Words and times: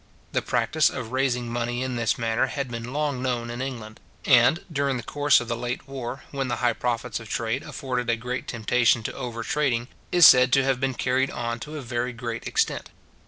The 0.31 0.41
practice 0.41 0.89
of 0.89 1.11
raising 1.11 1.47
money 1.47 1.83
in 1.83 1.95
this 1.95 2.17
manner 2.17 2.47
had 2.47 2.71
been 2.71 2.91
long 2.91 3.21
known 3.21 3.51
in 3.51 3.61
England; 3.61 3.99
and, 4.25 4.63
during 4.71 4.97
the 4.97 5.03
course 5.03 5.39
of 5.39 5.47
the 5.47 5.55
late 5.55 5.87
war, 5.87 6.23
when 6.31 6.47
the 6.47 6.55
high 6.55 6.73
profits 6.73 7.19
of 7.19 7.29
trade 7.29 7.61
afforded 7.61 8.09
a 8.09 8.15
great 8.15 8.47
temptation 8.47 9.03
to 9.03 9.13
over 9.13 9.43
trading, 9.43 9.89
is 10.11 10.25
said 10.25 10.51
to 10.53 10.63
have 10.63 10.79
been 10.79 10.95
carried 10.95 11.29
on 11.29 11.59
to 11.59 11.77
a 11.77 11.81
very 11.83 12.13
great 12.13 12.47
extent. 12.47 12.89